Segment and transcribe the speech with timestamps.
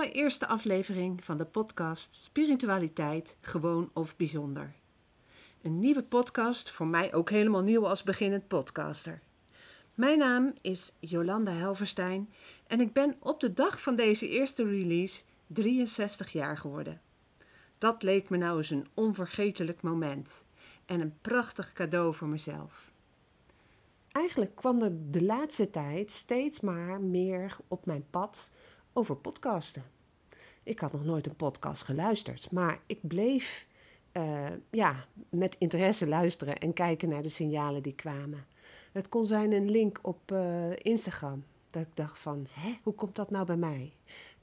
[0.00, 4.74] allereerste aflevering van de podcast Spiritualiteit gewoon of bijzonder.
[5.62, 9.20] Een nieuwe podcast, voor mij ook helemaal nieuw als beginnend podcaster.
[9.94, 12.30] Mijn naam is Jolanda Helverstein
[12.66, 17.00] en ik ben op de dag van deze eerste release 63 jaar geworden.
[17.78, 20.46] Dat leek me nou eens een onvergetelijk moment
[20.86, 22.90] en een prachtig cadeau voor mezelf.
[24.12, 28.50] Eigenlijk kwam er de laatste tijd steeds maar meer op mijn pad
[28.92, 29.84] over podcasten.
[30.62, 33.66] Ik had nog nooit een podcast geluisterd, maar ik bleef
[34.12, 38.46] uh, ja, met interesse luisteren en kijken naar de signalen die kwamen.
[38.92, 41.44] Het kon zijn een link op uh, Instagram.
[41.70, 43.92] Dat ik dacht van, hè, hoe komt dat nou bij mij?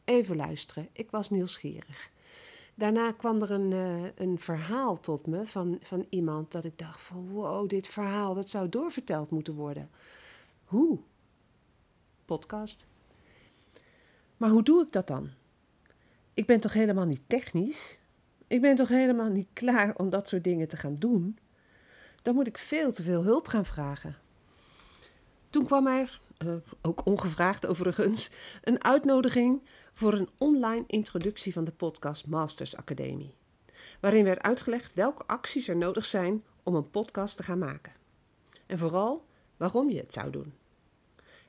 [0.04, 2.10] Even luisteren, ik was nieuwsgierig.
[2.76, 7.02] Daarna kwam er een, uh, een verhaal tot me van, van iemand dat ik dacht
[7.02, 9.90] van, wow, dit verhaal, dat zou doorverteld moeten worden.
[10.66, 11.00] Hoe?
[12.26, 12.87] Podcast.
[14.38, 15.30] Maar hoe doe ik dat dan?
[16.34, 18.00] Ik ben toch helemaal niet technisch?
[18.48, 21.38] Ik ben toch helemaal niet klaar om dat soort dingen te gaan doen?
[22.22, 24.18] Dan moet ik veel te veel hulp gaan vragen.
[25.50, 28.32] Toen kwam er, uh, ook ongevraagd overigens,
[28.64, 29.62] een uitnodiging
[29.94, 33.34] voor een online introductie van de podcast Masters Academie.
[34.00, 37.94] Waarin werd uitgelegd welke acties er nodig zijn om een podcast te gaan maken.
[38.66, 39.26] En vooral
[39.58, 40.54] waarom je het zou doen.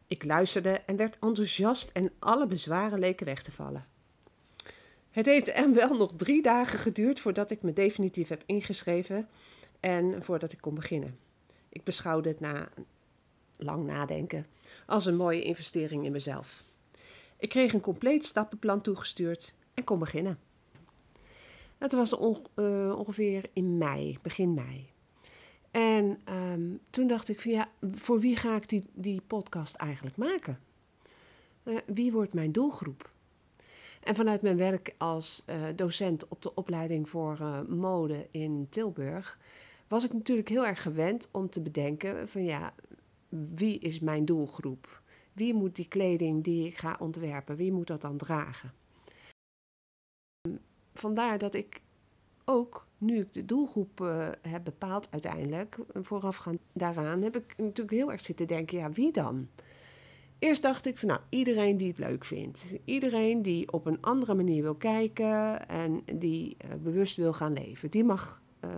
[0.08, 3.86] Ik luisterde en werd enthousiast en alle bezwaren leken weg te vallen.
[5.10, 9.28] Het heeft en wel nog drie dagen geduurd voordat ik me definitief heb ingeschreven
[9.80, 11.18] en voordat ik kon beginnen.
[11.68, 12.68] Ik beschouwde het na
[13.56, 14.46] lang nadenken
[14.86, 16.62] als een mooie investering in mezelf.
[17.36, 20.38] Ik kreeg een compleet stappenplan toegestuurd en kon beginnen.
[21.78, 24.90] Het was uh, ongeveer in mei, begin mei.
[25.70, 30.16] En um, toen dacht ik van ja, voor wie ga ik die, die podcast eigenlijk
[30.16, 30.58] maken?
[31.64, 33.10] Uh, wie wordt mijn doelgroep?
[34.02, 39.38] En vanuit mijn werk als uh, docent op de opleiding voor uh, mode in Tilburg
[39.88, 42.74] was ik natuurlijk heel erg gewend om te bedenken van ja,
[43.28, 45.02] wie is mijn doelgroep?
[45.32, 48.72] Wie moet die kleding die ik ga ontwerpen, wie moet dat dan dragen?
[50.94, 51.80] Vandaar dat ik
[52.44, 58.12] ook, nu ik de doelgroep uh, heb bepaald uiteindelijk, voorafgaand daaraan, heb ik natuurlijk heel
[58.12, 59.48] erg zitten denken, ja, wie dan?
[60.38, 62.76] Eerst dacht ik van nou, iedereen die het leuk vindt.
[62.84, 67.90] Iedereen die op een andere manier wil kijken en die uh, bewust wil gaan leven.
[67.90, 68.70] Die mag uh,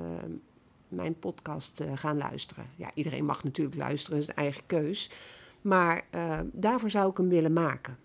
[0.89, 2.67] mijn podcast gaan luisteren.
[2.77, 5.11] Ja, iedereen mag natuurlijk luisteren, is eigen keus.
[5.61, 6.05] Maar
[6.53, 7.99] daarvoor zou ik hem willen maken.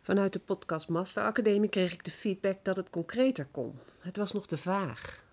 [0.00, 3.78] Vanuit de podcast Master Academie kreeg ik de feedback dat het concreter kon.
[3.98, 5.24] Het was nog te vaag.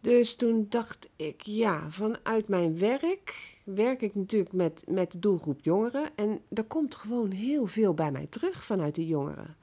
[0.00, 5.60] Dus toen dacht ik, ja, vanuit mijn werk werk ik natuurlijk met, met de doelgroep
[5.62, 6.08] jongeren.
[6.14, 9.56] En er komt gewoon heel veel bij mij terug vanuit de jongeren.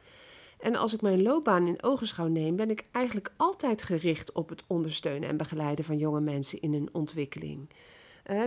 [0.60, 4.64] En als ik mijn loopbaan in ogenschouw neem, ben ik eigenlijk altijd gericht op het
[4.68, 7.70] ondersteunen en begeleiden van jonge mensen in hun ontwikkeling.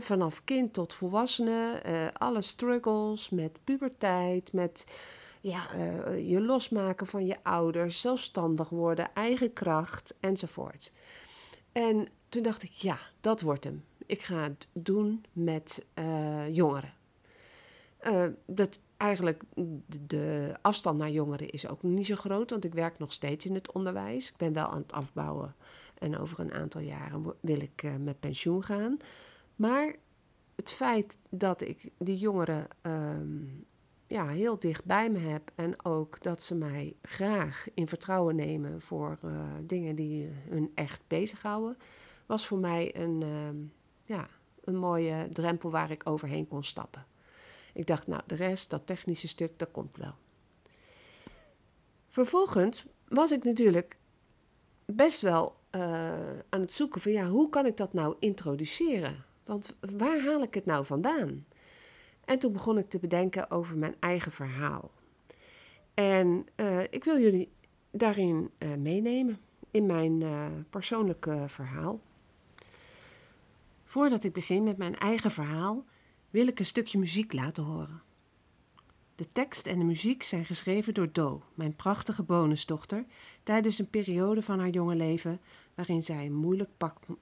[0.01, 4.85] Vanaf kind tot volwassene, uh, alle struggles met puberteit, met
[5.41, 10.93] ja, uh, je losmaken van je ouders, zelfstandig worden, eigen kracht enzovoort.
[11.73, 13.85] En toen dacht ik, ja, dat wordt hem.
[14.07, 16.95] Ik ga het doen met uh, jongeren.
[18.47, 19.43] Dat eigenlijk
[20.07, 23.55] de, afstand naar jongeren is ook niet zo groot, want ik werk nog steeds in
[23.55, 24.29] het onderwijs.
[24.29, 25.55] Ik ben wel aan het afbouwen
[25.99, 28.99] en over een aantal jaren wil ik met pensioen gaan.
[29.57, 29.97] Maar
[30.55, 33.67] het feit dat ik die jongeren um,
[34.07, 38.81] ja, heel dicht bij me heb en ook dat ze mij graag in vertrouwen nemen
[38.81, 41.79] voor uh, dingen die hun echt bezighouden,
[42.27, 43.71] was voor mij een, uh,
[44.17, 44.29] ja,
[44.65, 47.07] een mooie drempel waar ik overheen kon stappen.
[47.73, 50.15] Ik dacht, nou, de rest, dat technische stuk, dat komt wel.
[52.09, 53.97] Vervolgens was ik natuurlijk
[54.85, 59.25] best wel uh, aan het zoeken van, ja, hoe kan ik dat nou introduceren?
[59.47, 61.47] Want waar haal ik het nou vandaan?
[62.25, 64.91] En toen begon ik te bedenken over mijn eigen verhaal.
[65.95, 67.53] En uh, ik wil jullie
[67.91, 69.39] daarin uh, meenemen,
[69.71, 72.01] in mijn uh, persoonlijke verhaal.
[73.85, 75.85] Voordat ik begin met mijn eigen verhaal,
[76.31, 78.03] wil ik een stukje muziek laten horen.
[79.15, 83.05] De tekst en de muziek zijn geschreven door Do, mijn prachtige bonusdochter,
[83.43, 85.41] tijdens een periode van haar jonge leven
[85.75, 86.71] waarin zij een moeilijk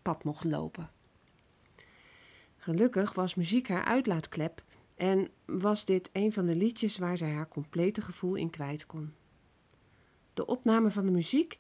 [0.03, 0.91] pad mocht lopen.
[2.65, 4.63] Gelukkig was muziek haar uitlaatklep
[4.95, 9.15] en was dit een van de liedjes waar zij haar complete gevoel in kwijt kon.
[10.35, 11.59] De opname van de muziek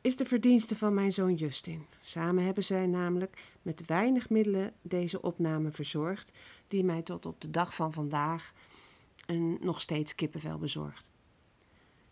[0.00, 1.86] is de verdienste van mijn zoon Justin.
[2.00, 6.32] Samen hebben zij namelijk met weinig middelen deze opname verzorgd,
[6.68, 8.52] die mij tot op de dag van vandaag
[9.26, 11.10] en nog steeds kippenvel bezorgd.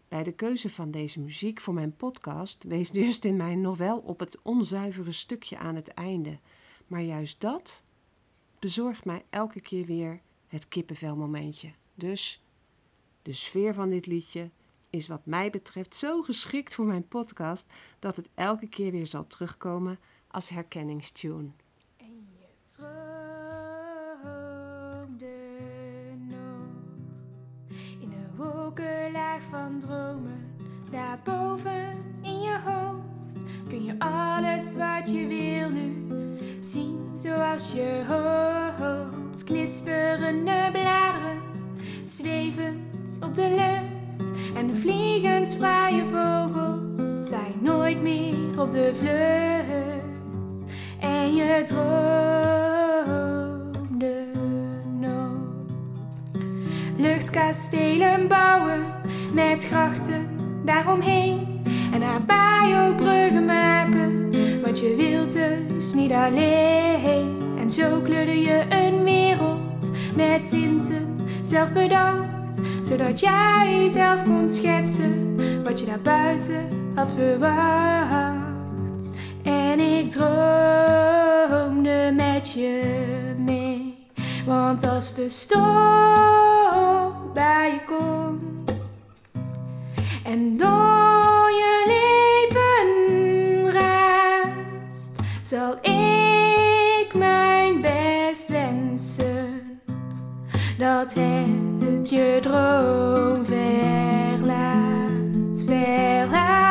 [0.09, 4.19] Bij de keuze van deze muziek voor mijn podcast wees Justin mij nog wel op
[4.19, 6.39] het onzuivere stukje aan het einde.
[6.87, 7.83] Maar juist dat
[8.61, 11.73] bezorgt mij elke keer weer het kippenvelmomentje.
[11.95, 12.43] Dus
[13.23, 14.51] de sfeer van dit liedje
[14.91, 17.67] is wat mij betreft zo geschikt voor mijn podcast
[17.99, 21.51] dat het elke keer weer zal terugkomen als herkenningstune.
[21.97, 22.97] En je droomde
[26.17, 26.69] nog
[28.01, 30.55] in een wolkenlaag van dromen.
[30.91, 36.10] Daarboven in je hoofd kun je alles wat je wil nu
[36.61, 39.45] zien zoals je hoopt.
[39.45, 41.41] Knisperende bladeren,
[42.03, 44.31] zwevend op de lucht.
[44.55, 50.65] En de vliegensvrije vogels zijn nooit meer op de vlucht.
[51.01, 51.85] En je droomde
[55.01, 55.33] nog.
[56.97, 58.85] Luchtkastelen bouwen
[59.33, 60.29] met grachten
[60.65, 61.63] daaromheen.
[61.93, 64.20] En daarbij ook bruggen maken,
[64.71, 65.39] want je wilt
[65.69, 67.39] dus niet alleen.
[67.59, 75.37] En zo kleurde je een wereld met tinten, zelf bedacht, zodat jij zelf kon schetsen
[75.65, 79.13] wat je daar buiten had verwacht.
[79.43, 82.83] En ik droomde met je
[83.39, 83.99] mee,
[84.47, 88.91] want als de storm bij je komt
[90.25, 90.90] en door
[95.51, 99.81] zal ik mijn best wensen
[100.79, 104.45] dat het je droom verlaat,
[105.67, 106.71] verlaat.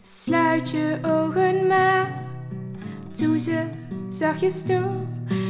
[0.00, 2.22] Sluit je ogen maar,
[3.18, 3.64] doe ze
[4.08, 4.90] zachtjes toe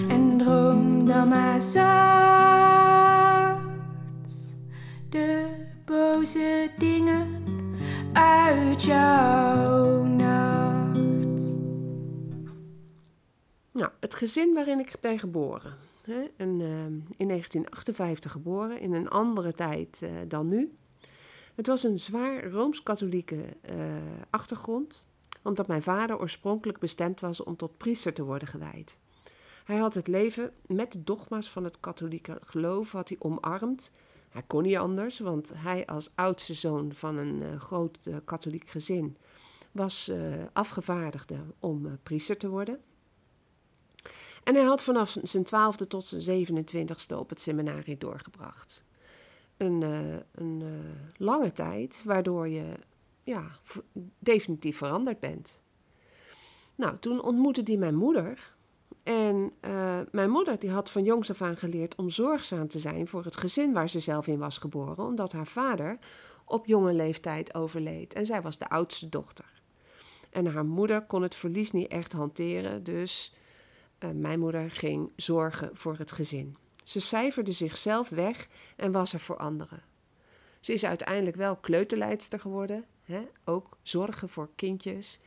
[0.08, 1.82] en droom dan maar zacht.
[5.08, 5.46] De
[5.84, 7.31] boze dingen
[8.12, 11.52] uit jouw nacht.
[13.72, 15.76] Nou, het gezin waarin ik ben geboren.
[16.02, 16.22] Hè?
[16.36, 20.76] Ehm, in 1958 geboren, in een andere tijd eh, dan nu.
[21.54, 23.76] Het was een zwaar rooms-katholieke eh,
[24.30, 25.08] achtergrond,
[25.42, 28.98] omdat mijn vader oorspronkelijk bestemd was om tot priester te worden gewijd.
[29.64, 33.92] Hij had het leven met de dogma's van het katholieke geloof had hij omarmd.
[34.32, 38.68] Hij kon niet anders, want hij als oudste zoon van een eh, groot eh, katholiek
[38.68, 39.16] gezin
[39.72, 40.18] was eh,
[40.52, 42.80] afgevaardigde om priester te worden.
[44.44, 48.84] En hij had vanaf zijn twaalfde tot zijn 27ste op het seminarie doorgebracht.
[49.56, 49.82] Een,
[50.32, 50.62] een
[51.16, 52.74] lange tijd, waardoor je
[53.22, 53.50] ja,
[54.18, 55.62] definitief veranderd bent.
[56.74, 58.51] Nou, toen ontmoette hij mijn moeder.
[59.02, 63.08] En eh, mijn moeder die had van jongs af aan geleerd om zorgzaam te zijn
[63.08, 65.98] voor het gezin waar ze zelf in was geboren, omdat haar vader
[66.44, 68.14] op jonge leeftijd overleed.
[68.14, 69.52] En zij was de oudste dochter.
[70.30, 73.34] En haar moeder kon het verlies niet echt hanteren, dus
[73.98, 76.56] eh, mijn moeder ging zorgen voor het gezin.
[76.84, 79.82] Ze cijferde zichzelf weg en was er voor anderen.
[80.60, 83.22] Ze is uiteindelijk wel kleuterleidster geworden, hè?
[83.44, 85.20] ook zorgen voor kindjes.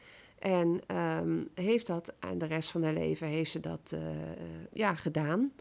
[0.45, 3.99] En ehm, heeft dat aan de rest van haar leven heeft ze dat eh,
[4.73, 5.51] ja, gedaan.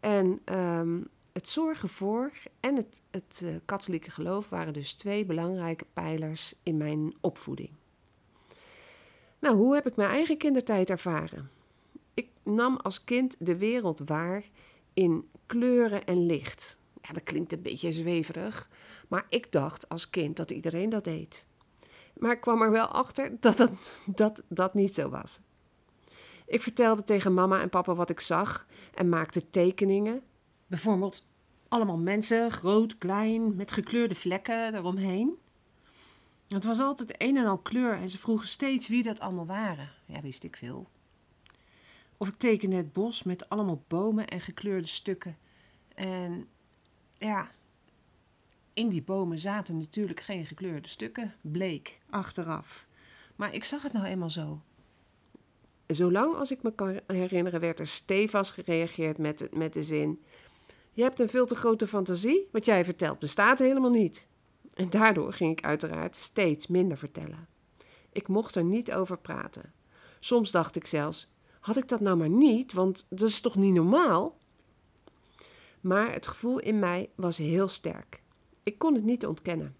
[0.00, 1.00] En ehm,
[1.32, 6.76] het zorgen voor en het, het eh, katholieke geloof waren dus twee belangrijke pijlers in
[6.76, 7.70] mijn opvoeding.
[9.38, 11.50] Nou, hoe heb ik mijn eigen kindertijd ervaren?
[12.14, 14.44] Ik nam als kind de wereld waar
[14.92, 16.78] in kleuren en licht.
[17.02, 18.70] Ja, dat klinkt een beetje zweverig,
[19.08, 21.48] maar ik dacht als kind dat iedereen dat deed.
[22.20, 23.70] Maar ik kwam er wel achter dat
[24.06, 25.40] dat, dat, niet zo was.
[26.46, 30.22] Ik vertelde tegen mama en papa wat ik zag en maakte tekeningen.
[30.66, 31.26] Bijvoorbeeld
[31.68, 35.38] allemaal mensen, groot, klein, met gekleurde vlekken eromheen.
[36.48, 39.88] Het was altijd een en al kleur en ze vroegen steeds wie dat allemaal waren.
[40.06, 40.88] Ja, wist ik veel.
[42.16, 45.36] Of ik tekende het bos met allemaal bomen en gekleurde stukken.
[45.94, 46.48] En
[47.18, 47.50] ja,
[48.80, 52.86] in die bomen zaten natuurlijk geen gekleurde stukken, bleek achteraf.
[53.36, 54.60] Maar ik zag het nou eenmaal zo.
[55.86, 60.22] Zolang als ik me kan herinneren, werd er stevast gereageerd met met de zin:
[60.92, 62.48] Je hebt een veel te grote fantasie.
[62.52, 64.28] Wat jij vertelt bestaat helemaal niet.
[64.74, 67.48] En daardoor ging ik uiteraard steeds minder vertellen.
[68.12, 69.72] Ik mocht er niet over praten.
[70.20, 71.28] Soms dacht ik zelfs:
[71.60, 74.38] Had ik dat nou maar niet, want dat is toch niet normaal?
[75.80, 78.20] Maar het gevoel in mij was heel sterk.
[78.62, 79.76] Ik kon het niet ontkennen.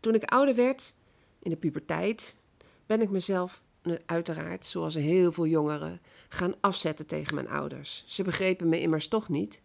[0.00, 0.94] Toen ik ouder werd,
[1.38, 2.36] in de puberteit,
[2.86, 3.62] ben ik mezelf
[4.06, 8.04] uiteraard, zoals heel veel jongeren, gaan afzetten tegen mijn ouders.
[8.06, 9.62] Ze begrepen me immers toch niet.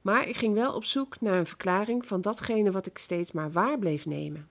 [0.00, 3.52] Maar ik ging wel op zoek naar een verklaring van datgene wat ik steeds maar
[3.52, 4.48] waar bleef nemen.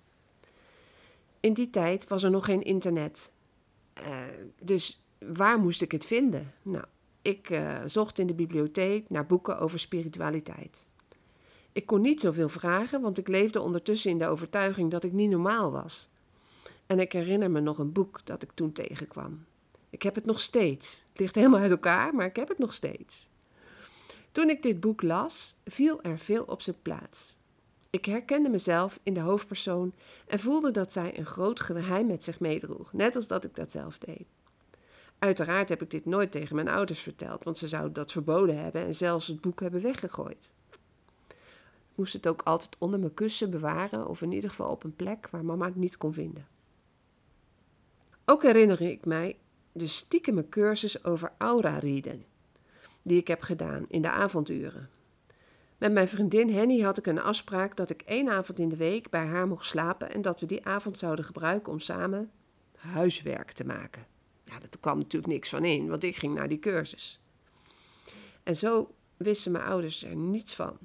[1.40, 3.32] In die tijd was er nog geen internet.
[3.98, 4.20] Uh,
[4.62, 6.54] dus waar moest ik het vinden?
[6.62, 6.86] Nou,
[7.22, 10.88] ik uh, zocht in de bibliotheek naar boeken over spiritualiteit.
[11.72, 15.30] Ik kon niet zoveel vragen, want ik leefde ondertussen in de overtuiging dat ik niet
[15.30, 16.10] normaal was.
[16.86, 19.46] En ik herinner me nog een boek dat ik toen tegenkwam.
[19.90, 21.04] Ik heb het nog steeds.
[21.10, 23.30] Het ligt helemaal uit elkaar, maar ik heb het nog steeds.
[24.32, 27.38] Toen ik dit boek las, viel er veel op zijn plaats.
[27.90, 29.94] Ik herkende mezelf in de hoofdpersoon
[30.28, 33.72] en voelde dat zij een groot geheim met zich meedroeg, net als dat ik dat
[33.72, 34.26] zelf deed.
[35.20, 38.86] Uiteraard heb ik dit nooit tegen mijn ouders verteld, want ze zouden dat verboden hebben
[38.86, 40.52] en zelfs het boek hebben weggegooid.
[41.28, 44.96] Ik moest het ook altijd onder mijn kussen bewaren of in ieder geval op een
[44.96, 46.48] plek waar mama het niet kon vinden.
[48.26, 49.38] Ook herinner ik mij
[49.72, 52.26] de stiekeme cursus over aura-rieden,
[53.02, 54.90] die ik heb gedaan in de avonduren.
[55.78, 59.10] Met mijn vriendin Henny had ik een afspraak dat ik één avond in de week
[59.10, 62.32] bij haar mocht slapen en dat we die avond zouden gebruiken om samen
[62.76, 64.06] huiswerk te maken.
[64.50, 67.20] Ja, daar kwam natuurlijk niks van in, want ik ging naar die cursus.
[68.44, 70.78] En zo wisten mijn ouders er niets van.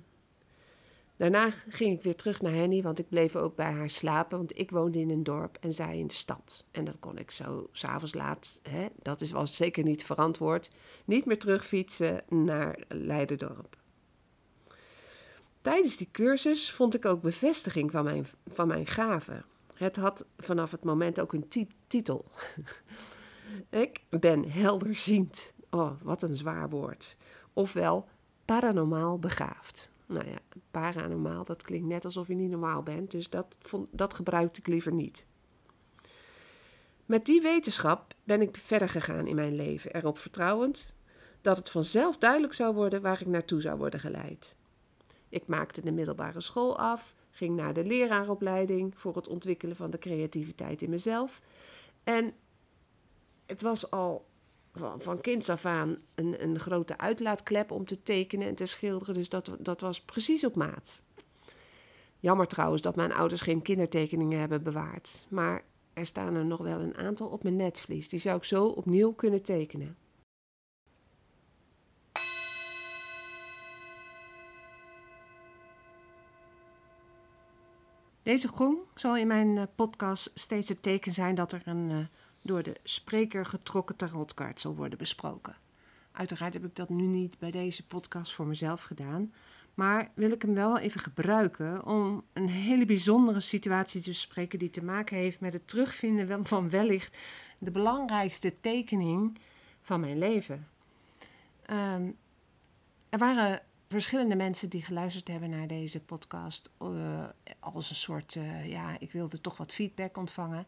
[1.17, 4.59] Daarna ging ik weer terug naar Henny, want ik bleef ook bij haar slapen, want
[4.59, 6.65] ik woonde in een dorp en zij in de stad.
[6.71, 10.71] En dat kon ik zo s'avonds laat, hè, dat is, was zeker niet verantwoord,
[11.05, 13.77] niet meer terugfietsen naar Leiderdorp.
[15.61, 19.45] Tijdens die cursus vond ik ook bevestiging van mijn, van mijn gaven.
[19.75, 21.49] Het had vanaf het moment ook een
[21.87, 22.25] titel.
[23.71, 25.55] ik ben helderziend.
[25.71, 27.17] Oh, wat een zwaar woord.
[27.53, 28.09] Ofwel
[28.45, 29.93] paranormaal begaafd.
[30.07, 30.39] Nou ja,
[30.71, 33.55] paranormaal, dat klinkt net alsof je niet normaal bent, dus dat,
[33.91, 35.27] dat gebruikte ik liever niet.
[37.07, 40.95] Met die wetenschap ben ik verder gegaan in mijn leven, erop vertrouwend
[41.41, 44.57] dat het vanzelf duidelijk zou worden waar ik naartoe zou worden geleid.
[45.29, 49.99] Ik maakte de middelbare school af, ging naar de leraaropleiding voor het ontwikkelen van de
[49.99, 51.41] creativiteit in mezelf.
[52.05, 52.35] En
[53.47, 54.27] het was al
[54.73, 59.15] van, van kinds af aan een, een grote uitlaatklep om te tekenen en te schilderen.
[59.15, 61.03] Dus dat, dat was precies op maat.
[62.21, 65.27] Jammer trouwens dat mijn ouders geen kindertekeningen hebben bewaard.
[65.29, 68.09] Maar er staan er nog wel een aantal op mijn netvlies.
[68.09, 69.97] Die zou ik zo opnieuw kunnen tekenen.
[78.23, 81.99] Deze gong zal in mijn eh, podcast steeds het teken zijn dat er een uh,
[82.45, 85.57] door de spreker getrokken tarotkaart zal worden besproken.
[86.13, 89.33] Uiteraard heb ik dat nu niet bij deze podcast voor mezelf gedaan,
[89.75, 94.71] maar wil ik hem wel even gebruiken om een hele bijzondere situatie te bespreken die
[94.71, 97.17] te maken heeft met het terugvinden van wellicht
[97.59, 99.39] de belangrijkste tekening
[99.83, 100.69] van mijn leven.
[101.71, 102.17] Um,
[103.09, 107.25] er waren verschillende mensen die geluisterd hebben naar deze podcast uh,
[107.61, 110.67] als een soort, uh, ja, ik wilde toch wat feedback ontvangen.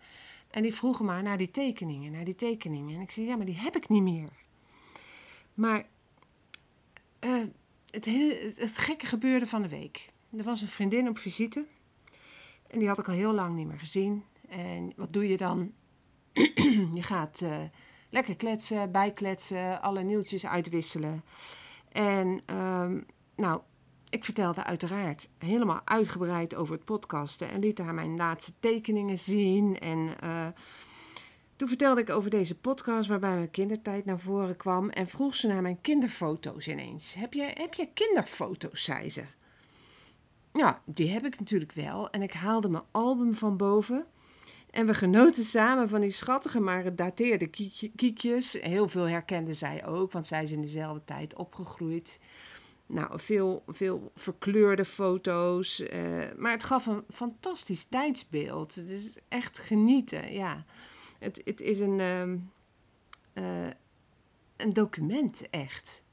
[0.57, 2.95] En die vroegen maar naar die tekeningen, naar die tekeningen.
[2.95, 4.29] En ik zei, ja, maar die heb ik niet meer.
[5.55, 5.87] Maar
[7.21, 7.45] uh,
[7.91, 8.05] het,
[8.57, 10.13] het gekke gebeurde van de week.
[10.37, 11.67] Er was een vriendin op visite.
[12.67, 14.25] En die had ik al heel lang niet meer gezien.
[14.49, 15.73] En wat doe je dan?
[16.99, 17.45] je gaat
[18.11, 21.25] lekker kletsen, bijkletsen, alle nieuwtjes uitwisselen.
[21.93, 23.61] En um, nou,
[24.11, 29.79] ik vertelde uiteraard helemaal uitgebreid over het podcasten en liet haar mijn laatste tekeningen zien.
[29.79, 30.47] En uh,
[31.57, 35.47] toen vertelde ik over deze podcast waarbij mijn kindertijd naar voren kwam en vroeg ze
[35.47, 37.15] naar mijn kinderfoto's ineens.
[37.15, 39.23] Heb je, heb je kinderfoto's, zei ze.
[40.53, 42.11] Ja, die heb ik natuurlijk wel.
[42.11, 44.07] En ik haalde mijn album van boven.
[44.71, 47.51] En we genoten samen van die schattige, maar gedateerde
[47.97, 48.53] kiekjes.
[48.53, 52.21] Heel veel herkende zij ook, want zij is in dezelfde tijd opgegroeid.
[52.89, 55.81] Nou, veel, veel verkleurde foto's.
[55.81, 58.75] Uh, maar het gaf een fantastisch tijdsbeeld.
[58.75, 60.65] Het is echt genieten, ja.
[61.19, 62.51] Het, het is een, um,
[63.35, 63.69] uh,
[64.57, 66.05] een document, echt.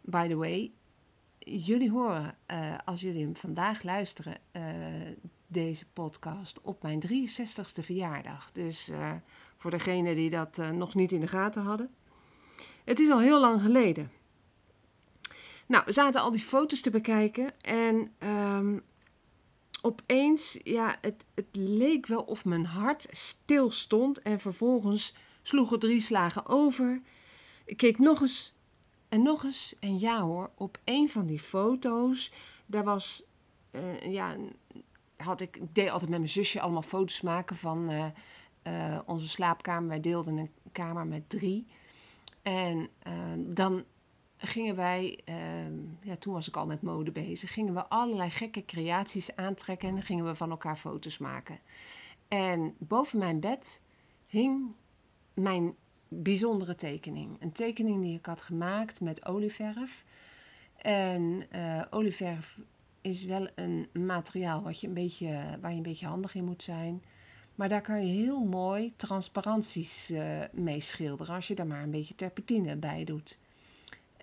[0.00, 0.72] By the way,
[1.38, 4.36] jullie horen, uh, als jullie hem vandaag luisteren,
[5.46, 8.52] deze podcast op mijn 63ste verjaardag.
[8.52, 8.90] Dus
[9.56, 11.90] voor degenen die dat nog niet in de gaten hadden.
[12.84, 14.10] Het is al heel lang geleden.
[15.66, 18.82] Nou, we zaten al die foto's te bekijken en um,
[19.82, 26.00] opeens, ja, het, het leek wel of mijn hart stil stond en vervolgens sloegen drie
[26.00, 27.00] slagen over.
[27.64, 28.54] Ik keek nog eens
[29.08, 32.32] en nog eens en ja hoor, op een van die foto's,
[32.66, 33.24] daar was,
[33.70, 34.36] uh, ja,
[35.16, 37.90] had ik, deed altijd met mijn zusje allemaal foto's maken van...
[37.90, 38.04] Uh,
[38.62, 39.88] eh, onze slaapkamer.
[39.88, 41.66] Wij deelden een kamer met drie.
[42.42, 43.84] En eh, dan
[44.46, 48.64] gingen wij, ehm, ja, toen was ik al met mode bezig, gingen we allerlei gekke
[48.64, 51.58] creaties aantrekken en gingen we van elkaar foto's maken.
[52.28, 53.80] En boven mijn bed
[54.26, 54.74] hing
[55.34, 55.74] mijn
[56.08, 57.36] bijzondere tekening.
[57.40, 60.04] Een tekening die ik had gemaakt met olieverf.
[60.76, 62.60] En uh, olieverf
[63.00, 66.62] is wel een materiaal wat je een beetje, waar je een beetje handig in moet
[66.62, 67.02] zijn.
[67.54, 71.90] Maar daar kan je heel mooi transparanties uh, mee schilderen als je daar maar een
[71.90, 73.38] beetje terpentine bij doet.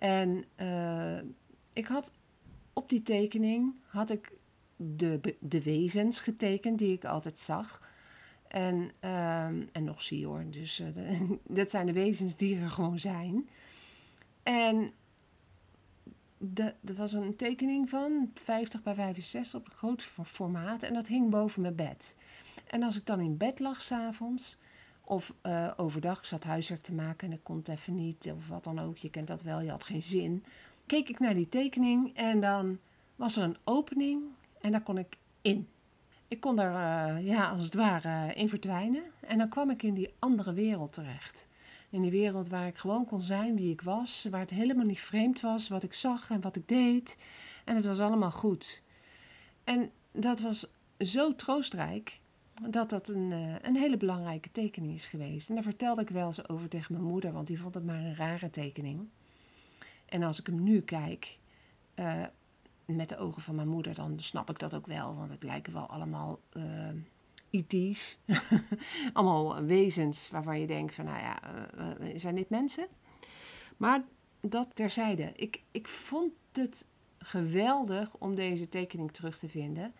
[0.00, 1.18] En uh,
[1.72, 2.12] ik had
[2.72, 4.32] op die tekening had ik
[4.76, 7.88] de, de wezens getekend die ik altijd zag.
[8.48, 10.44] En, uh, en nog zie hoor.
[10.50, 13.48] Dus de, dat zijn de wezens die er gewoon zijn.
[14.42, 14.92] En
[16.84, 20.82] er was een tekening van 50 bij 65 op groot formaat.
[20.82, 22.16] En dat hing boven mijn bed.
[22.66, 24.58] En als ik dan in bed lag s'avonds,
[25.10, 28.64] of uh, overdag, zat huiswerk te maken en ik kon het even niet, of wat
[28.64, 30.44] dan ook, je kent dat wel, je had geen zin.
[30.86, 32.78] Keek ik naar die tekening en dan
[33.16, 34.22] was er een opening
[34.60, 35.68] en daar kon ik in.
[36.28, 39.02] Ik kon daar, uh, ja, als het ware, in verdwijnen.
[39.20, 41.46] En dan kwam ik in die andere wereld terecht.
[41.90, 45.00] In die wereld waar ik gewoon kon zijn wie ik was, waar het helemaal niet
[45.00, 47.18] vreemd was wat ik zag en wat ik deed.
[47.64, 48.82] En het was allemaal goed.
[49.64, 50.66] En dat was
[50.98, 52.20] zo troostrijk
[52.68, 55.48] dat dat een, uh, een hele belangrijke tekening is geweest.
[55.48, 57.98] En daar vertelde ik wel eens over tegen mijn moeder, want die vond het maar
[57.98, 59.08] een rare tekening.
[60.06, 61.38] En als ik hem nu kijk
[61.94, 62.22] uh,
[62.84, 65.72] met de ogen van mijn moeder, dan snap ik dat ook wel, want het lijken
[65.72, 66.64] wel allemaal uh,
[67.50, 68.18] IT's.
[69.12, 71.40] allemaal wezens waarvan je denkt van, nou ja,
[72.18, 72.86] zijn dit mensen?
[73.76, 74.02] Maar
[74.40, 75.32] dat terzijde.
[75.36, 76.86] Ik, ik vond het
[77.18, 79.92] geweldig om deze tekening terug te vinden.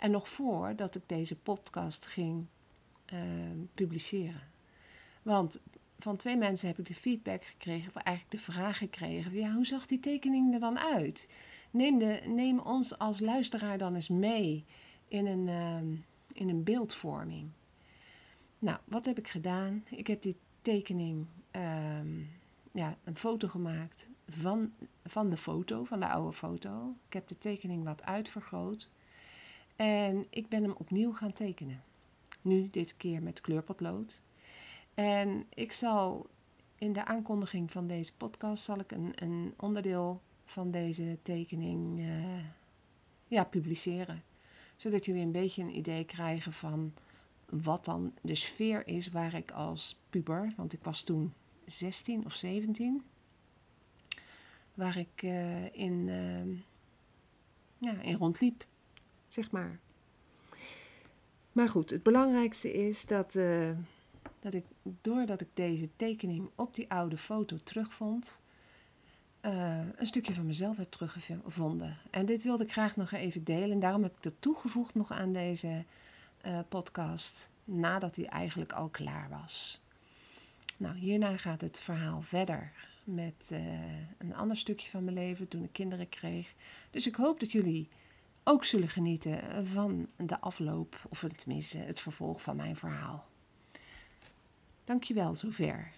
[0.00, 2.46] En nog voordat ik deze podcast ging
[3.12, 3.20] uh,
[3.74, 4.42] publiceren.
[5.22, 5.60] Want
[5.98, 9.66] van twee mensen heb ik de feedback gekregen, of eigenlijk de vraag gekregen: ja, hoe
[9.66, 11.28] zag die tekening er dan uit?
[11.70, 14.64] Neem, de, neem ons als luisteraar dan eens mee
[15.08, 15.98] in een, uh,
[16.32, 17.50] in een beeldvorming.
[18.58, 19.84] Nou, wat heb ik gedaan?
[19.90, 22.00] Ik heb die tekening, uh,
[22.72, 24.72] ja, een foto gemaakt van,
[25.04, 26.94] van de foto, van de oude foto.
[27.06, 28.90] Ik heb de tekening wat uitvergroot.
[29.80, 31.82] En ik ben hem opnieuw gaan tekenen.
[32.42, 34.20] Nu dit keer met kleurpotlood.
[34.94, 36.26] En ik zal
[36.78, 42.44] in de aankondiging van deze podcast zal ik een, een onderdeel van deze tekening uh,
[43.26, 44.22] ja, publiceren.
[44.76, 46.94] Zodat jullie een beetje een idee krijgen van
[47.48, 51.32] wat dan de sfeer is waar ik als puber, want ik was toen
[51.64, 53.02] 16 of 17,
[54.74, 56.56] waar ik uh, in, uh,
[57.78, 58.68] ja, in rondliep
[59.30, 59.78] zeg maar.
[61.52, 63.70] Maar goed, het belangrijkste is dat, uh,
[64.40, 68.40] dat ik, doordat ik deze tekening op die oude foto terugvond,
[69.42, 71.96] uh, een stukje van mezelf heb teruggevonden.
[72.10, 73.70] En dit wilde ik graag nog even delen.
[73.70, 75.84] En daarom heb ik dat toegevoegd nog aan deze
[76.46, 79.80] uh, podcast, nadat hij eigenlijk al klaar was.
[80.78, 82.72] Nou, hierna gaat het verhaal verder
[83.04, 83.52] met
[84.18, 86.54] een ander stukje van mijn leven toen ik kinderen kreeg.
[86.90, 87.88] Dus ik hoop dat jullie
[88.44, 93.28] ook zullen genieten van de afloop, of tenminste het vervolg van mijn verhaal.
[94.84, 95.92] Dankjewel zover.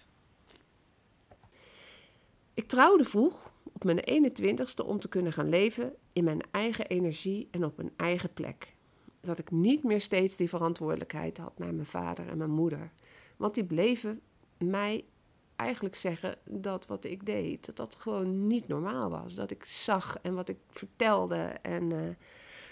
[2.53, 7.47] Ik trouwde vroeg, op mijn 21ste, om te kunnen gaan leven in mijn eigen energie
[7.51, 8.73] en op een eigen plek.
[9.21, 12.91] Dat ik niet meer steeds die verantwoordelijkheid had naar mijn vader en mijn moeder.
[13.37, 14.21] Want die bleven
[14.57, 15.05] mij
[15.55, 19.35] eigenlijk zeggen dat wat ik deed, dat dat gewoon niet normaal was.
[19.35, 21.41] Dat ik zag en wat ik vertelde.
[21.61, 21.99] En uh,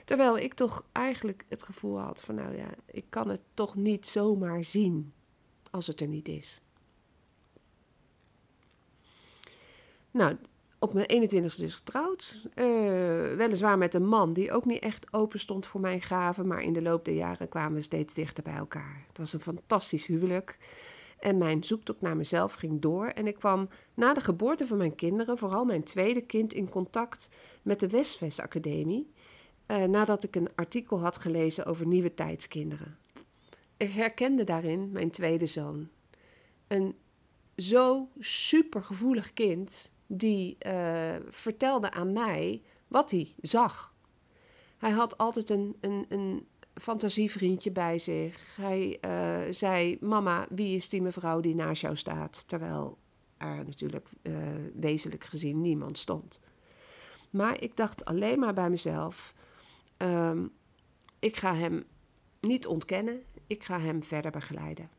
[0.06, 4.08] terwijl ik toch eigenlijk het gevoel had van, nou ja, ik kan het toch niet
[4.08, 5.14] zomaar zien
[5.72, 6.62] als het er niet is.
[10.12, 10.38] Nou,
[10.80, 12.40] op mijn 21ste dus getrouwd.
[12.44, 12.66] Uh,
[13.36, 16.48] weliswaar met een man die ook niet echt open stond voor mijn gaven.
[16.48, 19.04] Maar in de loop der jaren kwamen we steeds dichter bij elkaar.
[19.08, 20.58] Het was een fantastisch huwelijk.
[21.22, 23.06] En mijn zoektocht naar mezelf ging door.
[23.08, 27.30] En ik kwam na de geboorte van mijn kinderen, vooral mijn tweede kind, in contact
[27.62, 29.12] met de Westvest Academie.
[29.68, 32.98] Uh, nadat ik een artikel had gelezen over nieuwe tijdskinderen.
[33.78, 35.90] Ik herkende daarin mijn tweede zoon.
[36.68, 36.96] Een
[37.56, 43.94] zo supergevoelig kind die uh, vertelde aan mij wat hij zag.
[44.78, 46.48] Hij had altijd een, een, een
[46.82, 48.56] fantasievriendje bij zich.
[48.56, 52.48] Hij uh, zei: Mama, wie is die mevrouw die naast jou staat?
[52.48, 52.98] Terwijl
[53.38, 54.38] er natuurlijk uh,
[54.76, 56.40] wezenlijk gezien niemand stond.
[57.30, 59.34] Maar ik dacht alleen maar bij mezelf:
[59.98, 60.52] um,
[61.20, 61.84] ik ga hem
[62.40, 64.90] niet ontkennen, ik ga hem verder begeleiden.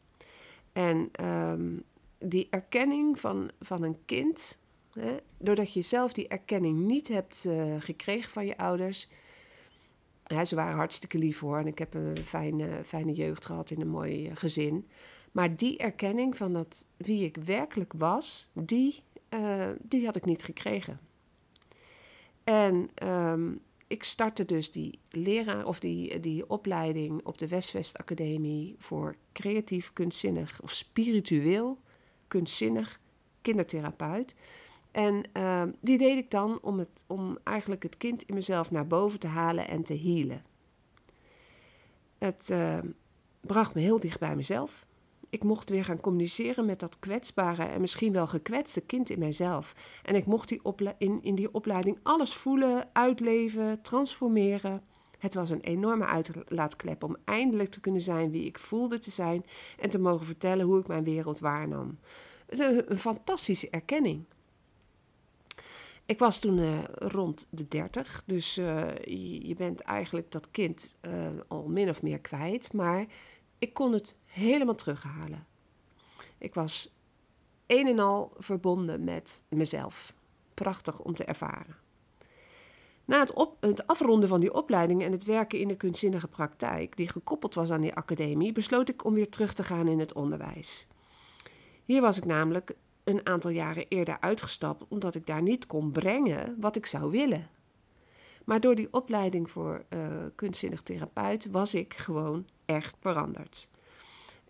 [0.73, 1.77] En ehm,
[2.19, 4.61] die erkenning van, van een kind,
[4.93, 9.09] hè, doordat je zelf die erkenning niet hebt uh, gekregen van je ouders.
[10.45, 13.89] Ze waren hartstikke lief hoor en ik heb een fijne, fijne jeugd gehad in een
[13.89, 14.89] mooi uh, gezin.
[15.33, 20.45] Maar die erkenning van dat, wie ik werkelijk was, die, uh, die had ik niet
[20.45, 21.01] gekregen.
[22.45, 28.75] En um, ik startte dus die leraar of die, die opleiding op de Westwest Academie
[28.79, 31.79] voor creatief kunstzinnig of spiritueel
[32.29, 33.01] kunstzinnig
[33.43, 34.35] kindertherapeut.
[34.93, 38.87] En uh, die deed ik dan om, het, om eigenlijk het kind in mezelf naar
[38.87, 40.43] boven te halen en te healen.
[42.19, 42.79] Het uh,
[43.41, 44.87] bracht me heel dicht bij mezelf.
[45.31, 49.75] Ik mocht weer gaan communiceren met dat kwetsbare en misschien wel gekwetste kind in mijzelf.
[50.03, 50.61] En ik mocht die
[50.99, 54.83] in, in die opleiding alles voelen, uitleven, transformeren.
[55.19, 59.45] Het was een enorme uitlaatklep om eindelijk te kunnen zijn wie ik voelde te zijn
[59.79, 61.99] en te mogen vertellen hoe ik mijn wereld waarnam.
[62.47, 64.25] Een, een fantastische erkenning.
[66.07, 68.95] Ik was toen uh, rond de 30, dus uh,
[69.43, 73.07] je, bent eigenlijk dat kind uh, al min of meer kwijt, maar
[73.59, 75.47] ik kon het helemaal terughalen.
[76.39, 76.95] Ik was
[77.67, 80.15] een en al verbonden met mezelf.
[80.55, 81.77] Prachtig om te ervaren.
[83.05, 87.09] Na het, het, afronden van die opleiding en het werken in de kunstzinnige praktijk, die
[87.09, 90.87] gekoppeld was aan die academie, besloot ik om weer terug te gaan in het onderwijs.
[91.85, 96.57] Hier was ik namelijk een aantal jaren eerder uitgestapt, omdat ik daar niet kon brengen
[96.61, 97.49] wat ik zou willen.
[98.45, 103.69] Maar door die opleiding voor uh, kunstzinnig therapeut was ik gewoon echt veranderd.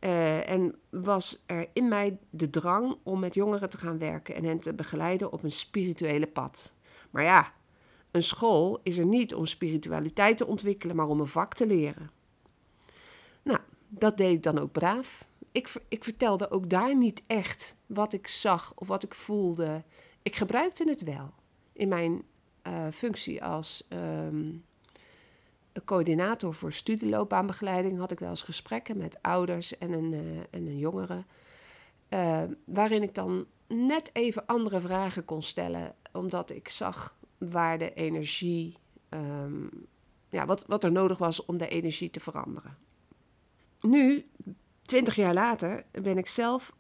[0.01, 4.45] Uh, en was er in mij de drang om met jongeren te gaan werken en
[4.45, 6.73] hen te begeleiden op een spirituele pad.
[7.11, 7.53] Maar ja,
[8.11, 12.11] een school is er niet om spiritualiteit te ontwikkelen, maar om een vak te leren.
[13.43, 15.29] Nou, dat deed ik dan ook braaf.
[15.53, 19.83] Ik, ik vertelde ook daar niet echt wat ik zag of wat ik voelde.
[20.23, 21.35] Ik gebruikte het wel
[21.73, 22.23] in mijn
[22.67, 24.65] uh, functie als um,
[25.85, 30.79] coördinator voor studieloopbaanbegeleiding had ik wel eens gesprekken met ouders en een, uh, en een
[30.79, 31.25] jongere.
[32.09, 37.95] Uh, waarin ik dan net even andere vragen kon stellen, omdat ik zag waar de
[37.95, 38.77] energie,
[39.11, 39.71] um,
[40.29, 42.77] ja, wat, wat er nodig was om de energie te veranderen.
[43.81, 44.27] Nu,
[44.83, 46.73] twintig jaar later, ben ik zelf,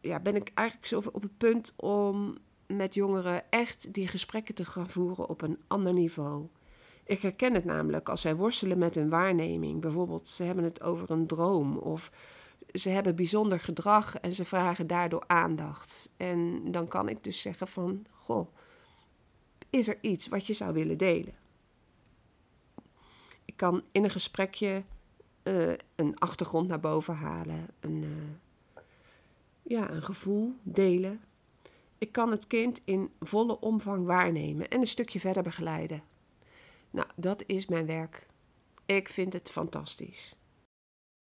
[0.00, 4.64] ja, ben ik eigenlijk zo op het punt om met jongeren echt die gesprekken te
[4.64, 6.48] gaan voeren op een ander niveau.
[7.04, 9.80] Ik herken het namelijk als zij worstelen met hun waarneming.
[9.80, 12.10] Bijvoorbeeld, ze hebben het over een droom of
[12.72, 16.10] ze hebben bijzonder gedrag en ze vragen daardoor aandacht.
[16.16, 18.54] En dan kan ik dus zeggen van, goh,
[19.70, 21.34] is er iets wat je zou willen delen?
[23.44, 24.84] Ik kan in een gesprekje
[25.44, 28.82] uh, een achtergrond naar boven halen, een, uh,
[29.62, 31.20] ja, een gevoel delen
[32.04, 36.02] ik kan het kind in volle omvang waarnemen en een stukje verder begeleiden.
[36.90, 38.26] Nou, dat is mijn werk.
[38.86, 40.36] Ik vind het fantastisch.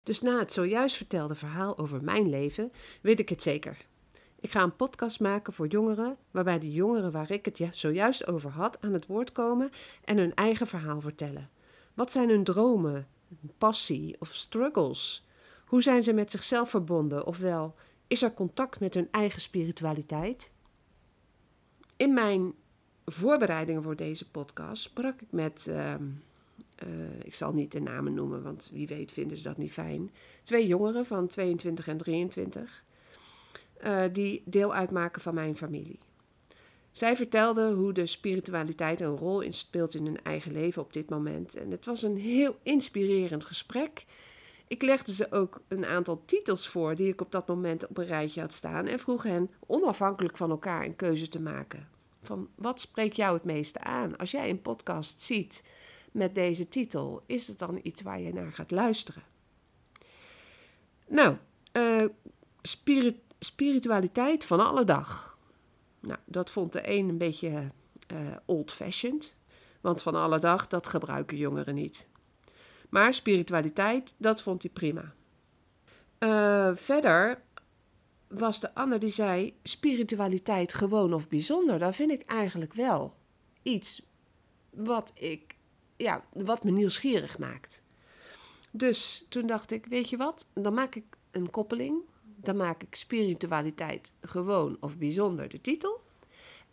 [0.03, 3.77] Dus na het zojuist vertelde verhaal over mijn leven, weet ik het zeker.
[4.39, 8.49] Ik ga een podcast maken voor jongeren, waarbij de jongeren waar ik het zojuist over
[8.49, 9.71] had aan het woord komen
[10.03, 11.49] en hun eigen verhaal vertellen.
[11.93, 13.07] Wat zijn hun dromen,
[13.57, 15.27] passie of struggles?
[15.65, 17.25] Hoe zijn ze met zichzelf verbonden?
[17.25, 17.75] Ofwel,
[18.07, 20.53] is er contact met hun eigen spiritualiteit?
[21.97, 22.53] In mijn
[23.05, 25.93] voorbereidingen voor deze podcast sprak ik met, uh,
[26.85, 30.11] uh, ik zal niet de namen noemen, want wie weet vinden ze dat niet fijn,
[30.43, 32.83] twee jongeren van 22 en 23,
[33.83, 35.99] uh, eh, die deel uitmaken van mijn familie.
[36.93, 41.55] Zij vertelden hoe de spiritualiteit een rol speelt in hun eigen leven op dit moment.
[41.55, 44.05] En het was een heel inspirerend gesprek.
[44.67, 48.05] Ik legde ze ook een aantal titels voor die ik op dat moment op een
[48.05, 51.87] rijtje had staan en vroeg hen onafhankelijk van elkaar een keuze te maken.
[52.21, 54.17] Van wat spreekt jou het meeste aan?
[54.17, 55.67] Als jij een podcast ziet
[56.11, 59.23] met deze titel, is het dan iets waar je naar gaat luisteren?
[61.07, 61.35] Nou,
[62.61, 65.32] spirit, spiritualiteit van alle dag.
[66.07, 67.71] Nou, dat vond de een een beetje
[68.13, 69.33] uh, old-fashioned.
[69.81, 72.07] Want van alle dag, dat gebruiken jongeren niet.
[72.89, 75.13] Maar spiritualiteit, dat vond hij prima.
[76.19, 77.41] Uh, verder
[78.27, 81.79] was de ander die zei: spiritualiteit gewoon of bijzonder.
[81.79, 83.15] Dat vind ik eigenlijk wel
[83.61, 84.01] iets
[84.69, 85.55] wat, ik,
[85.95, 87.83] ja, wat me nieuwsgierig maakt.
[88.71, 91.97] Dus toen dacht ik: weet je wat, dan maak ik een koppeling.
[92.43, 96.01] Dan maak ik spiritualiteit gewoon of bijzonder de titel.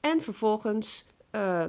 [0.00, 1.64] En vervolgens uh,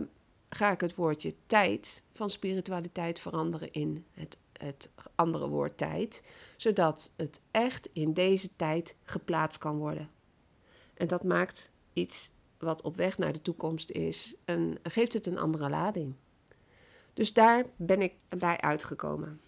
[0.50, 6.24] ga ik het woordje tijd van spiritualiteit veranderen in het het andere woord tijd,
[6.58, 10.10] zodat het echt in deze tijd geplaatst kan worden.
[10.94, 15.40] En dat maakt iets wat op weg naar de toekomst is, en geeft het een
[15.40, 16.14] andere lading.
[17.14, 19.42] Dus daar ben ik bij uitgekomen.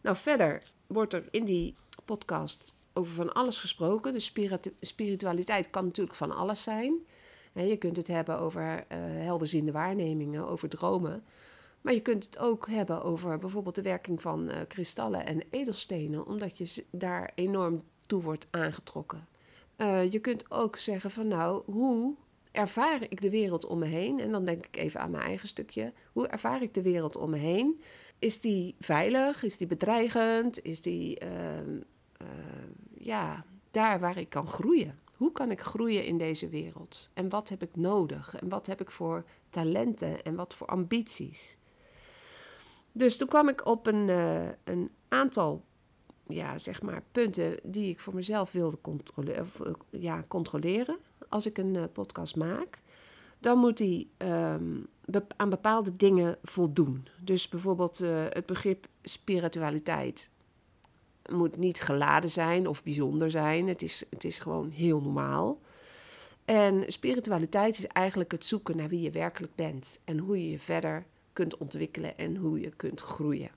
[0.00, 4.12] Nou, verder wordt er in die podcast over van alles gesproken.
[4.12, 6.98] De spiritualiteit kan natuurlijk van alles zijn.
[7.52, 11.24] Je kunt het hebben over uh, helderziende waarnemingen, over dromen.
[11.80, 16.26] Maar je kunt het ook hebben over bijvoorbeeld de werking van uh, kristallen en edelstenen,
[16.26, 19.26] omdat je daar enorm toe wordt aangetrokken.
[19.76, 22.14] Uh, je kunt ook zeggen van nou, hoe
[22.50, 24.20] ervaar ik de wereld om me heen?
[24.20, 25.92] En dan denk ik even aan mijn eigen stukje.
[26.12, 27.82] Hoe ervaar ik de wereld om me heen?
[28.18, 29.42] Is die veilig?
[29.42, 30.64] Is die bedreigend?
[30.64, 31.28] Is die uh,
[32.94, 34.98] ja, daar waar ik kan groeien?
[35.16, 37.10] Hoe kan ik groeien in deze wereld?
[37.14, 38.34] En wat heb ik nodig?
[38.34, 41.58] En wat heb ik voor talenten en wat voor ambities?
[42.92, 45.64] Dus toen kwam ik op een, uh, een aantal
[46.26, 49.46] ja, zeg maar, punten die ik voor mezelf wilde controleren,
[49.90, 50.98] ja, controleren
[51.28, 52.80] als ik een uh, podcast maak.
[53.38, 54.86] Dan moet die um,
[55.36, 57.08] aan bepaalde dingen voldoen.
[57.20, 60.30] Dus bijvoorbeeld uh, het begrip spiritualiteit
[61.30, 63.68] moet niet geladen zijn of bijzonder zijn.
[63.68, 65.60] Het is, het is gewoon heel normaal.
[66.44, 70.58] En spiritualiteit is eigenlijk het zoeken naar wie je werkelijk bent en hoe je je
[70.58, 73.50] verder kunt ontwikkelen en hoe je kunt groeien.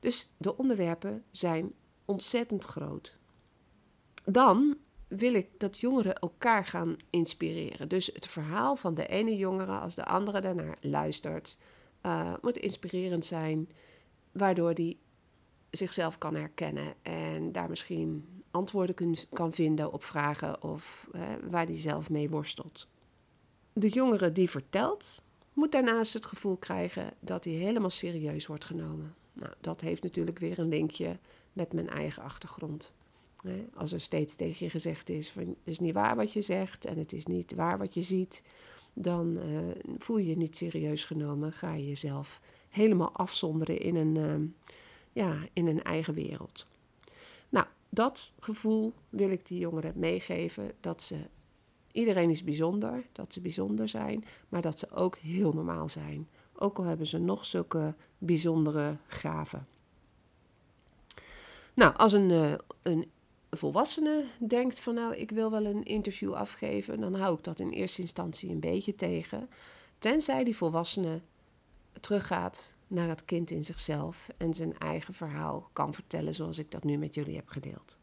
[0.00, 1.72] Dus de onderwerpen zijn
[2.04, 3.16] ontzettend groot.
[4.24, 4.76] Dan
[5.08, 7.88] wil ik dat jongeren elkaar gaan inspireren.
[7.88, 11.58] Dus het verhaal van de ene jongere als de andere daarnaar luistert,
[12.02, 13.68] uh, moet inspirerend zijn,
[14.32, 14.98] waardoor die
[15.70, 21.08] zichzelf kan herkennen en daar misschien antwoorden kan vinden op vragen of
[21.50, 22.88] waar die zelf mee worstelt.
[23.72, 29.14] De jongere die vertelt, moet daarnaast het gevoel krijgen dat hij helemaal serieus wordt genomen.
[29.32, 31.18] Nou, dat heeft natuurlijk weer een linkje
[31.52, 32.94] met mijn eigen achtergrond.
[33.74, 36.84] Als er steeds tegen je gezegd is van het is niet waar wat je zegt
[36.84, 38.42] en het is niet waar wat je ziet,
[38.92, 39.58] dan uh,
[39.98, 41.52] voel je je niet serieus genomen.
[41.52, 44.48] Ga je jezelf helemaal afzonderen in een, uh,
[45.16, 46.66] ja, in een eigen wereld.
[47.48, 50.72] Nou, dat gevoel wil ik die jongeren meegeven.
[50.80, 51.16] Dat ze,
[51.92, 56.28] iedereen is bijzonder, dat ze bijzonder zijn, maar dat ze ook heel normaal zijn.
[56.52, 59.66] Ook al hebben ze nog zulke bijzondere gaven.
[61.74, 62.52] Nou, als een, uh,
[62.82, 63.10] een
[63.50, 67.70] volwassene denkt van nou, ik wil wel een interview afgeven, dan hou ik dat in
[67.70, 69.48] eerste instantie een beetje tegen.
[69.98, 71.20] Tenzij die volwassene
[72.00, 76.84] teruggaat naar het kind in zichzelf en zijn eigen verhaal kan vertellen zoals ik dat
[76.84, 77.98] nu met jullie heb gedeeld.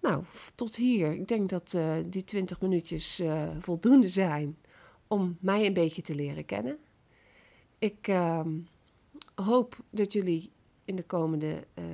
[0.00, 1.12] Nou, tot hier.
[1.12, 4.56] Ik denk dat uh, die 20 minuutjes uh, voldoende zijn
[5.06, 6.78] om mij een beetje te leren kennen.
[7.78, 8.46] Ik uh,
[9.34, 10.50] hoop dat jullie
[10.84, 11.84] in de komende uh,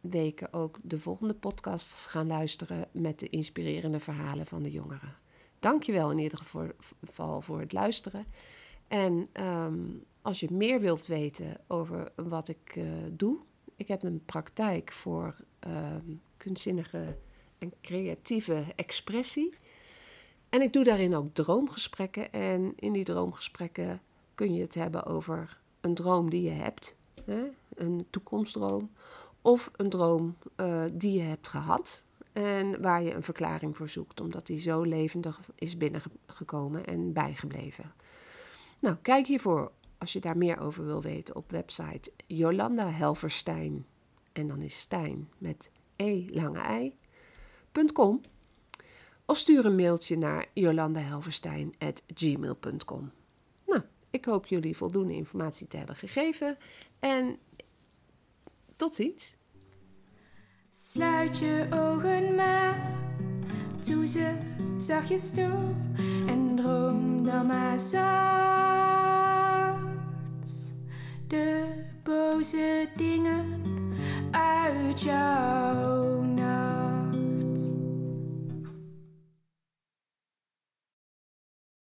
[0.00, 5.16] weken ook de volgende podcasts gaan luisteren met de inspirerende verhalen van de jongeren.
[5.58, 6.38] Dankjewel in ieder
[7.04, 8.26] geval voor het luisteren.
[8.88, 13.38] En um, als je meer wilt weten over wat ik uh, doe,
[13.76, 17.16] ik heb een praktijk voor um, kunstzinnige
[17.58, 19.54] en creatieve expressie.
[20.48, 22.32] En ik doe daarin ook droomgesprekken.
[22.32, 24.00] En in die droomgesprekken
[24.34, 27.42] kun je het hebben over een droom die je hebt, hè?
[27.74, 28.90] een toekomstdroom,
[29.42, 34.20] of een droom uh, die je hebt gehad en waar je een verklaring voor zoekt,
[34.20, 37.92] omdat die zo levendig is binnengekomen en bijgebleven.
[38.78, 39.72] Nou, kijk hiervoor
[40.04, 43.86] als je daar meer over wil weten op website Jolanda Helverstein.
[44.32, 46.92] En dan is Stijn met e lange
[47.72, 48.20] i.com.
[49.24, 53.12] Of stuur een mailtje naar jolandahelverstein.gmail.com.
[53.66, 56.58] Nou, ik hoop jullie voldoende informatie te hebben gegeven.
[56.98, 57.38] En
[58.76, 59.36] tot ziens.
[60.68, 62.92] Sluit je ogen maar,
[63.86, 64.36] doe ze
[64.76, 65.74] zachtjes toe
[66.26, 68.53] en droom dan maar zacht
[71.28, 73.44] de boze dingen
[74.30, 76.03] uit jou.